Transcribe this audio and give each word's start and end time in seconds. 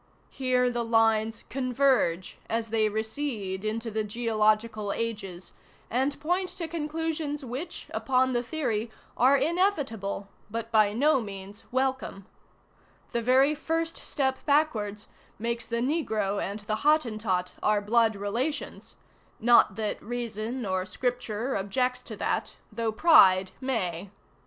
Here 0.31 0.71
the 0.71 0.83
lines 0.83 1.43
converge 1.47 2.39
as 2.49 2.71
they 2.71 2.89
recede 2.89 3.63
into 3.63 3.91
the 3.91 4.03
geological 4.03 4.91
ages, 4.91 5.53
and 5.91 6.19
point 6.19 6.49
to 6.57 6.67
conclusions 6.67 7.45
which, 7.45 7.85
upon 7.93 8.33
the 8.33 8.41
theory, 8.41 8.89
are 9.15 9.37
inevitable, 9.37 10.27
but 10.49 10.71
by 10.71 10.91
no 10.91 11.21
means 11.21 11.65
welcome. 11.71 12.25
The 13.11 13.21
very 13.21 13.53
first 13.53 13.95
step 13.95 14.43
backwards 14.47 15.07
makes 15.37 15.67
the 15.67 15.81
Negro 15.81 16.41
and 16.41 16.61
the 16.61 16.77
Hottentot 16.77 17.53
our 17.61 17.79
blood 17.79 18.15
relations; 18.15 18.95
ŌĆö 19.39 19.43
not 19.45 19.75
that 19.75 20.01
reason 20.01 20.65
or 20.65 20.83
Scripture 20.87 21.55
objects 21.55 22.01
to 22.01 22.15
that, 22.15 22.55
though 22.71 22.91
pride 22.91 23.51
may. 23.61 24.09